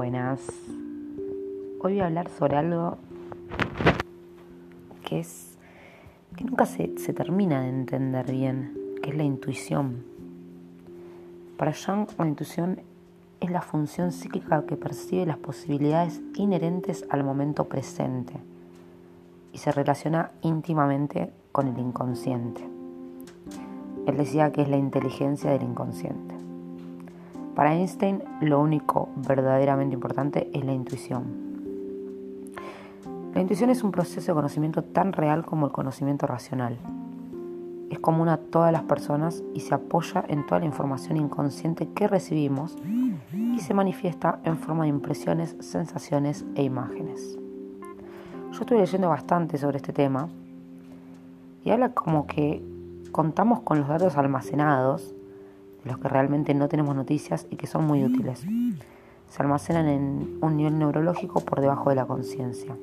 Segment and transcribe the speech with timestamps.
[0.00, 0.40] Buenas.
[1.82, 2.96] Hoy voy a hablar sobre algo
[5.04, 5.58] que es
[6.34, 10.02] que nunca se, se termina de entender bien, que es la intuición.
[11.58, 12.80] Para Jung, la intuición
[13.40, 18.32] es la función psíquica que percibe las posibilidades inherentes al momento presente
[19.52, 22.66] y se relaciona íntimamente con el inconsciente.
[24.06, 26.39] Él decía que es la inteligencia del inconsciente.
[27.60, 31.24] Para Einstein lo único verdaderamente importante es la intuición.
[33.34, 36.78] La intuición es un proceso de conocimiento tan real como el conocimiento racional.
[37.90, 42.08] Es común a todas las personas y se apoya en toda la información inconsciente que
[42.08, 42.78] recibimos
[43.34, 47.38] y se manifiesta en forma de impresiones, sensaciones e imágenes.
[48.52, 50.30] Yo estoy leyendo bastante sobre este tema
[51.62, 52.64] y habla como que
[53.12, 55.14] contamos con los datos almacenados
[55.84, 58.44] de los que realmente no tenemos noticias y que son muy útiles.
[59.28, 62.76] Se almacenan en un nivel neurológico por debajo de la conciencia.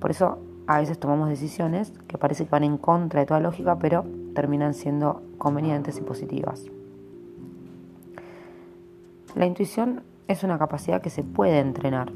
[0.00, 3.78] Por eso a veces tomamos decisiones que parece que van en contra de toda lógica,
[3.78, 6.64] pero terminan siendo convenientes y positivas.
[9.34, 12.12] La intuición es una capacidad que se puede entrenar.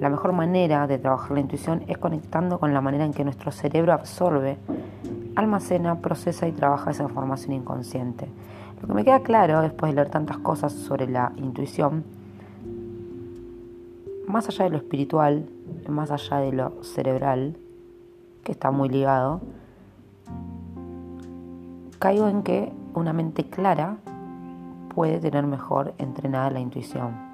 [0.00, 3.50] La mejor manera de trabajar la intuición es conectando con la manera en que nuestro
[3.50, 4.58] cerebro absorbe
[5.36, 8.28] almacena, procesa y trabaja esa información inconsciente.
[8.80, 12.04] Lo que me queda claro después de leer tantas cosas sobre la intuición,
[14.26, 15.48] más allá de lo espiritual,
[15.88, 17.56] más allá de lo cerebral,
[18.44, 19.40] que está muy ligado,
[21.98, 23.96] caigo en que una mente clara
[24.94, 27.25] puede tener mejor entrenada la intuición.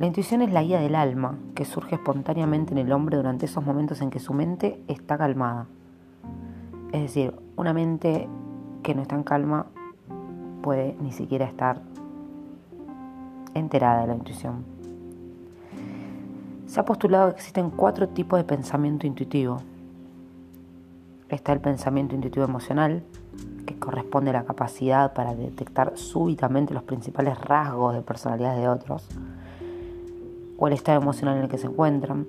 [0.00, 3.62] La intuición es la guía del alma que surge espontáneamente en el hombre durante esos
[3.62, 5.66] momentos en que su mente está calmada.
[6.90, 8.26] Es decir, una mente
[8.82, 9.66] que no está en calma
[10.62, 11.82] puede ni siquiera estar
[13.52, 14.64] enterada de la intuición.
[16.64, 19.58] Se ha postulado que existen cuatro tipos de pensamiento intuitivo.
[21.28, 23.02] Está el pensamiento intuitivo emocional,
[23.66, 29.06] que corresponde a la capacidad para detectar súbitamente los principales rasgos de personalidad de otros,
[30.60, 32.28] o el estado emocional en el que se encuentran,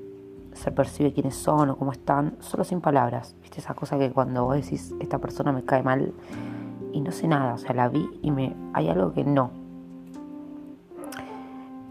[0.53, 3.35] se percibe quiénes son o cómo están, solo sin palabras.
[3.41, 6.13] ¿Viste esa cosa que cuando vos decís, esta persona me cae mal
[6.93, 9.51] y no sé nada, o sea, la vi y me hay algo que no.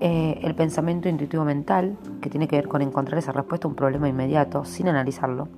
[0.01, 3.77] Eh, el pensamiento intuitivo mental, que tiene que ver con encontrar esa respuesta a un
[3.77, 5.49] problema inmediato sin analizarlo,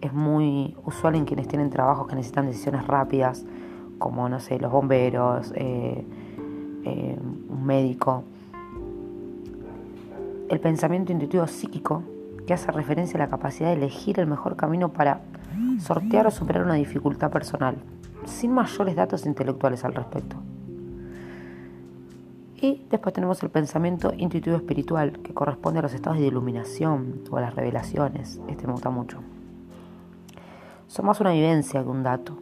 [0.00, 3.46] es muy usual en quienes tienen trabajos que necesitan decisiones rápidas,
[3.98, 6.04] como, no sé, los bomberos, eh,
[6.84, 7.18] eh,
[7.48, 8.24] un médico
[10.48, 12.02] el pensamiento intuitivo psíquico,
[12.46, 15.20] que hace referencia a la capacidad de elegir el mejor camino para
[15.78, 17.76] sortear o superar una dificultad personal,
[18.24, 20.36] sin mayores datos intelectuales al respecto.
[22.60, 27.36] Y después tenemos el pensamiento intuitivo espiritual, que corresponde a los estados de iluminación o
[27.36, 28.40] a las revelaciones.
[28.48, 29.18] Este me gusta mucho.
[30.88, 32.38] Son más una vivencia que un dato.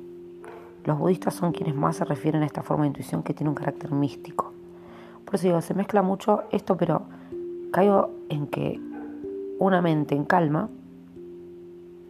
[0.85, 3.57] Los budistas son quienes más se refieren a esta forma de intuición que tiene un
[3.57, 4.53] carácter místico.
[5.25, 7.03] Por eso digo, se mezcla mucho esto, pero
[7.77, 8.81] caigo en que
[9.59, 10.71] una mente en calma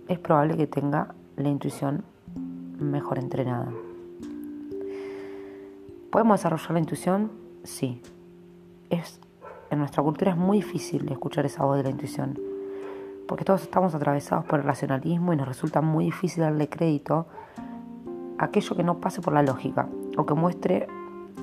[0.06, 2.04] es probable que tenga la intuición
[2.78, 3.72] mejor entrenada.
[6.12, 7.32] ¿Podemos desarrollar la intuición?
[7.65, 8.00] Sí.
[8.91, 9.21] Es,
[9.71, 12.38] en nuestra cultura es muy difícil escuchar esa voz de la intuición,
[13.27, 17.27] porque todos estamos atravesados por el racionalismo y nos resulta muy difícil darle crédito
[18.38, 20.87] a aquello que no pase por la lógica o que muestre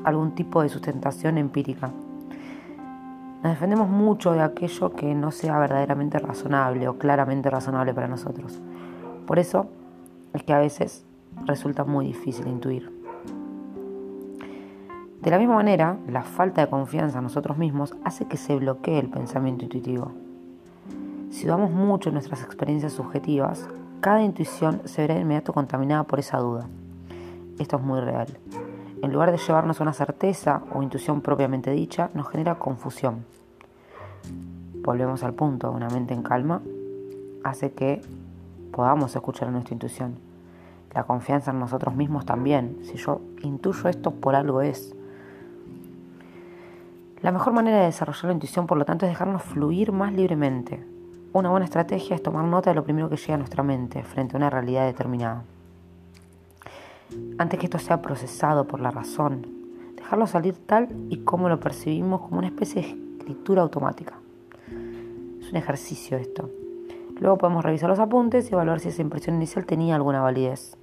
[0.05, 1.91] algún tipo de sustentación empírica.
[3.43, 8.61] Nos defendemos mucho de aquello que no sea verdaderamente razonable o claramente razonable para nosotros.
[9.27, 9.67] Por eso
[10.33, 11.05] es que a veces
[11.45, 12.89] resulta muy difícil intuir.
[15.21, 18.99] De la misma manera, la falta de confianza en nosotros mismos hace que se bloquee
[18.99, 20.13] el pensamiento intuitivo.
[21.29, 23.67] Si dudamos mucho en nuestras experiencias subjetivas,
[23.99, 26.69] cada intuición se verá de inmediato contaminada por esa duda.
[27.59, 28.37] Esto es muy real.
[29.01, 33.25] En lugar de llevarnos a una certeza o intuición propiamente dicha, nos genera confusión.
[34.83, 36.61] Volvemos al punto, una mente en calma
[37.43, 38.01] hace que
[38.71, 40.15] podamos escuchar nuestra intuición.
[40.93, 42.77] La confianza en nosotros mismos también.
[42.83, 44.95] Si yo intuyo esto, por algo es.
[47.21, 50.85] La mejor manera de desarrollar la intuición, por lo tanto, es dejarnos fluir más libremente.
[51.31, 54.35] Una buena estrategia es tomar nota de lo primero que llega a nuestra mente frente
[54.35, 55.43] a una realidad determinada
[57.37, 59.47] antes que esto sea procesado por la razón,
[59.95, 62.89] dejarlo salir tal y como lo percibimos como una especie de
[63.19, 64.22] escritura automática.
[65.53, 66.49] Un ejercicio esto.
[67.19, 70.75] Luego podemos revisar los apuntes y evaluar si esa impresión inicial tenía alguna validez.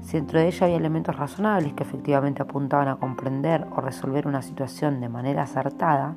[0.00, 4.42] Si dentro de ella había elementos razonables que efectivamente apuntaban a comprender o resolver una
[4.42, 6.16] situación de manera acertada,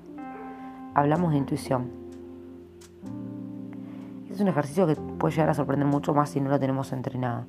[0.96, 1.92] hablamos de intuición.
[4.32, 7.46] Es un ejercicio que puede llegar a sorprender mucho más si no lo tenemos entrenado.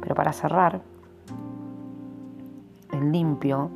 [0.00, 0.82] Pero para cerrar,
[2.92, 3.72] en limpio,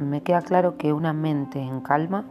[0.00, 2.24] me queda claro que una mente en calma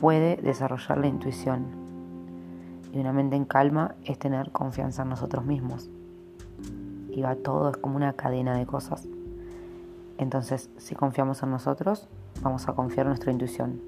[0.00, 1.66] puede desarrollar la intuición.
[2.92, 5.90] Y una mente en calma es tener confianza en nosotros mismos.
[7.10, 9.08] Y va todo, es como una cadena de cosas.
[10.18, 12.08] Entonces, si confiamos en nosotros,
[12.42, 13.80] vamos a confiar en nuestra intuición.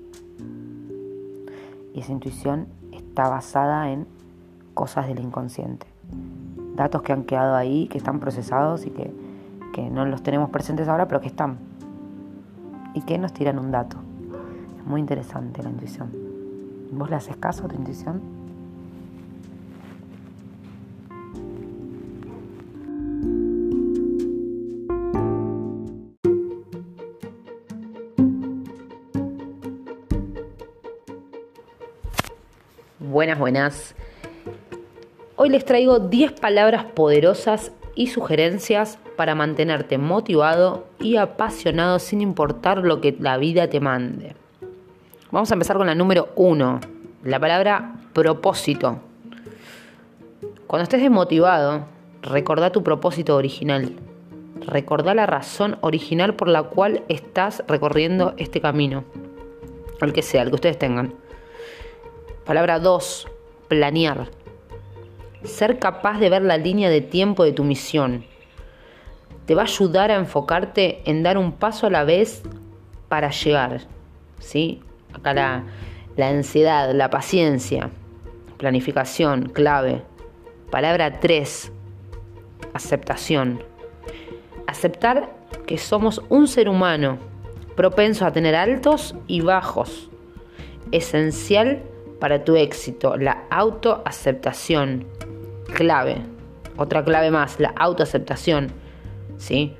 [1.95, 4.07] Y esa intuición está basada en
[4.75, 5.87] cosas del inconsciente.
[6.77, 9.13] Datos que han quedado ahí, que están procesados y que,
[9.73, 11.59] que no los tenemos presentes ahora, pero que están.
[12.95, 13.99] Y que nos tiran un dato.
[14.89, 16.11] Muy interesante la intuición.
[16.93, 18.23] ¿Vos le haces caso a tu intuición?
[32.99, 33.95] Buenas, buenas.
[35.37, 42.79] Hoy les traigo 10 palabras poderosas y sugerencias para mantenerte motivado y apasionado sin importar
[42.79, 44.35] lo que la vida te mande.
[45.31, 46.81] Vamos a empezar con la número uno,
[47.23, 48.99] la palabra propósito.
[50.67, 51.85] Cuando estés desmotivado,
[52.23, 53.93] recordá tu propósito original.
[54.67, 59.05] Recordá la razón original por la cual estás recorriendo este camino.
[60.01, 61.13] El que sea, el que ustedes tengan.
[62.47, 63.29] Palabra 2.
[63.69, 64.31] Planear.
[65.45, 68.25] Ser capaz de ver la línea de tiempo de tu misión.
[69.45, 72.43] Te va a ayudar a enfocarte en dar un paso a la vez
[73.11, 73.83] para llegar.
[74.39, 74.81] ¿Sí?
[75.19, 75.35] Acá
[76.17, 77.91] la, ansiedad, la paciencia,
[78.57, 80.03] planificación, clave.
[80.71, 81.73] Palabra 3,
[82.75, 83.63] aceptación.
[84.67, 85.31] Aceptar
[85.67, 87.19] que somos un ser humano
[87.75, 90.11] propenso a tener altos y bajos.
[90.93, 91.83] Esencial
[92.21, 95.07] para tu éxito, la autoaceptación.
[95.75, 96.23] Clave.
[96.77, 98.73] Otra clave más, la autoaceptación.
[99.37, 99.75] ¿Sí?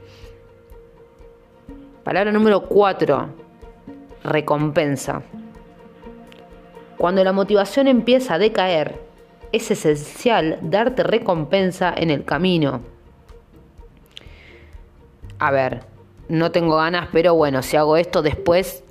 [2.05, 3.29] Palabra número 4,
[4.25, 5.23] recompensa.
[6.97, 9.01] Cuando la motivación empieza a decaer,
[9.53, 12.81] es esencial darte recompensa en el camino.
[15.39, 15.85] A ver,
[16.29, 18.83] no tengo ganas, pero bueno, si hago esto después,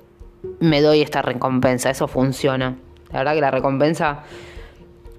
[0.60, 1.90] me doy esta recompensa.
[1.90, 2.76] Eso funciona.
[3.12, 4.22] La verdad que la recompensa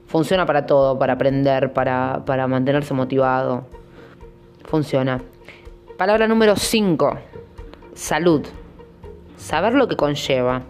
[0.08, 3.68] funciona para todo, para aprender, para, para mantenerse motivado.
[4.66, 5.22] Funciona.
[5.98, 7.18] Palabra número 5.
[7.94, 8.48] Salud.
[9.40, 10.64] Saber lo que conlleva.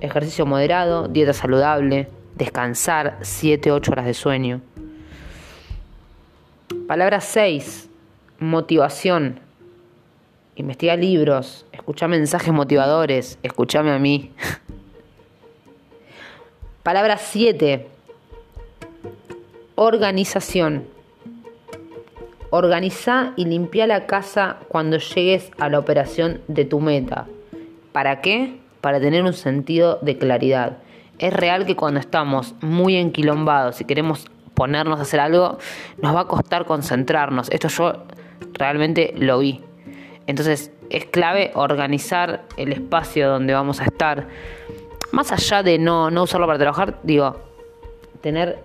[0.00, 4.60] Ejercicio moderado, dieta saludable, descansar 7-8 horas de sueño.
[6.88, 7.88] Palabra 6.
[8.40, 9.38] Motivación.
[10.56, 14.32] Investiga libros, escucha mensajes motivadores, escúchame a mí.
[16.82, 17.86] Palabra 7.
[19.76, 20.88] Organización.
[22.50, 27.28] Organiza y limpia la casa cuando llegues a la operación de tu meta.
[27.96, 28.58] ¿Para qué?
[28.82, 30.76] Para tener un sentido de claridad.
[31.18, 35.56] Es real que cuando estamos muy enquilombados y queremos ponernos a hacer algo,
[36.02, 37.48] nos va a costar concentrarnos.
[37.48, 38.04] Esto yo
[38.52, 39.62] realmente lo vi.
[40.26, 44.28] Entonces es clave organizar el espacio donde vamos a estar.
[45.10, 47.40] Más allá de no, no usarlo para trabajar, digo,
[48.20, 48.58] tener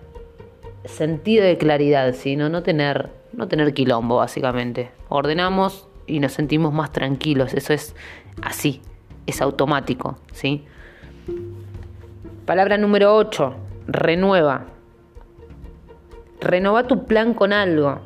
[0.84, 4.91] sentido de claridad, sino no tener, no tener quilombo, básicamente.
[5.08, 7.53] Ordenamos y nos sentimos más tranquilos.
[7.53, 7.96] Eso es
[8.41, 8.82] así
[9.25, 10.66] es automático, ¿sí?
[12.46, 13.56] Palabra número 8,
[13.88, 14.66] renueva.
[16.40, 18.00] Renova tu plan con algo,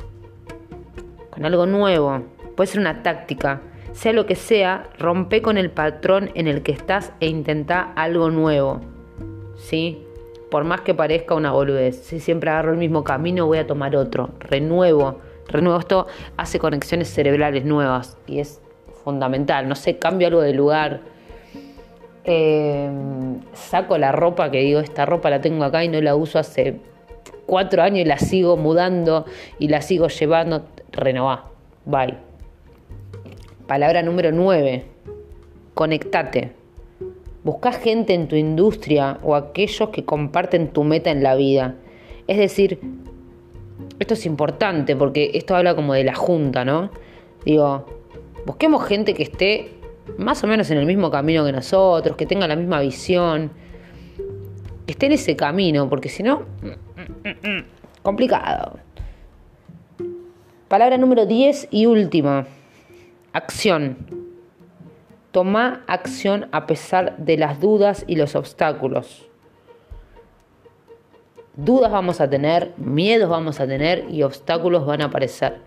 [1.29, 2.21] con algo nuevo.
[2.55, 3.61] Puede ser una táctica,
[3.93, 8.29] sea lo que sea, rompe con el patrón en el que estás e intenta algo
[8.29, 8.81] nuevo.
[9.57, 10.03] ¿Sí?
[10.51, 13.95] Por más que parezca una boludez, si siempre agarro el mismo camino, voy a tomar
[13.95, 14.31] otro.
[14.39, 15.79] Renuevo, renuevo.
[15.79, 16.07] Esto
[16.37, 18.61] hace conexiones cerebrales nuevas y es
[19.05, 19.69] fundamental.
[19.69, 20.99] No sé, cambio algo de lugar.
[22.25, 22.89] Eh,
[23.53, 26.79] saco la ropa que digo, esta ropa la tengo acá y no la uso hace
[27.45, 29.25] cuatro años y la sigo mudando
[29.59, 30.65] y la sigo llevando.
[30.91, 31.51] Renová.
[31.85, 32.15] Bye.
[33.67, 34.85] Palabra número 9.
[35.73, 36.51] Conectate.
[37.43, 41.75] Busca gente en tu industria o aquellos que comparten tu meta en la vida.
[42.27, 42.79] Es decir,
[43.99, 46.89] esto es importante porque esto habla como de la junta, ¿no?
[47.45, 47.85] Digo,
[48.45, 49.71] Busquemos gente que esté
[50.17, 53.51] más o menos en el mismo camino que nosotros, que tenga la misma visión,
[54.85, 56.43] que esté en ese camino, porque si no,
[58.03, 58.79] complicado.
[60.67, 62.47] Palabra número 10 y última.
[63.33, 63.97] Acción.
[65.31, 69.27] Toma acción a pesar de las dudas y los obstáculos.
[71.57, 75.61] Dudas vamos a tener, miedos vamos a tener y obstáculos van a aparecer.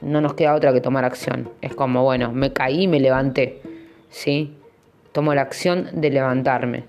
[0.00, 1.50] No nos queda otra que tomar acción.
[1.60, 3.62] Es como, bueno, me caí, me levanté.
[4.10, 4.56] ¿Sí?
[5.12, 6.84] Tomo la acción de levantarme.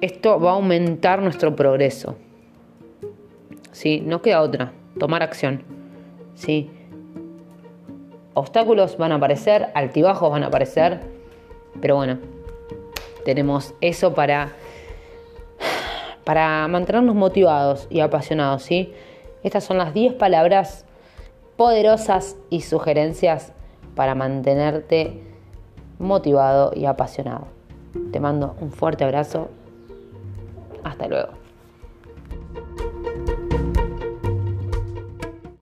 [0.00, 2.16] Esto va a aumentar nuestro progreso.
[3.72, 4.02] ¿Sí?
[4.04, 4.72] No queda otra.
[4.98, 5.62] Tomar acción.
[6.34, 6.70] ¿Sí?
[8.34, 11.00] Obstáculos van a aparecer, altibajos van a aparecer.
[11.80, 12.18] Pero bueno,
[13.24, 14.52] tenemos eso para
[16.28, 18.92] para mantenernos motivados y apasionados, ¿sí?
[19.42, 20.84] Estas son las 10 palabras
[21.58, 23.52] poderosas y sugerencias
[23.96, 25.20] para mantenerte
[25.98, 27.48] motivado y apasionado.
[28.12, 29.48] Te mando un fuerte abrazo.
[30.84, 31.47] Hasta luego.